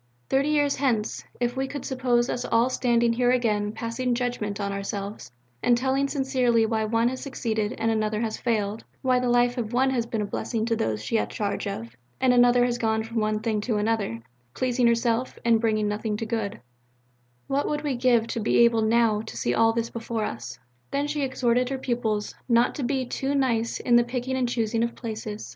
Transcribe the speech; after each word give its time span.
Thirty 0.31 0.49
years 0.49 0.77
hence, 0.77 1.23
if 1.39 1.55
we 1.55 1.67
could 1.67 1.85
suppose 1.85 2.27
us 2.27 2.43
all 2.43 2.71
standing 2.71 3.13
here 3.13 3.29
again 3.29 3.71
passing 3.71 4.15
judgment 4.15 4.59
on 4.59 4.71
ourselves, 4.73 5.31
and 5.61 5.77
telling 5.77 6.07
sincerely 6.07 6.65
why 6.65 6.85
one 6.85 7.07
has 7.09 7.21
succeeded 7.21 7.73
and 7.77 7.91
another 7.91 8.19
has 8.21 8.35
failed 8.35 8.83
why 9.03 9.19
the 9.19 9.29
life 9.29 9.59
of 9.59 9.73
one 9.73 9.91
has 9.91 10.07
been 10.07 10.23
a 10.23 10.25
blessing 10.25 10.65
to 10.65 10.75
those 10.75 11.03
she 11.03 11.17
has 11.17 11.25
had 11.25 11.29
charge 11.29 11.67
of, 11.67 11.95
and 12.19 12.33
another 12.33 12.65
has 12.65 12.79
gone 12.79 13.03
from 13.03 13.17
one 13.17 13.41
thing 13.41 13.61
to 13.61 13.77
another, 13.77 14.23
pleasing 14.55 14.87
herself 14.87 15.37
and 15.45 15.61
bringing 15.61 15.87
nothing 15.87 16.17
to 16.17 16.25
good 16.25 16.59
what 17.45 17.69
would 17.69 17.83
we 17.83 17.95
give 17.95 18.25
to 18.25 18.39
be 18.39 18.57
able 18.57 18.81
now 18.81 19.21
to 19.21 19.37
see 19.37 19.53
all 19.53 19.71
this 19.71 19.91
before 19.91 20.23
us? 20.25 20.57
Then 20.89 21.05
she 21.05 21.21
exhorted 21.21 21.69
her 21.69 21.77
pupils 21.77 22.33
not 22.49 22.73
to 22.73 22.81
be 22.83 23.05
too 23.05 23.35
nice 23.35 23.79
in 23.79 23.97
the 23.97 24.03
picking 24.03 24.35
and 24.35 24.49
choosing 24.49 24.81
of 24.81 24.95
places. 24.95 25.49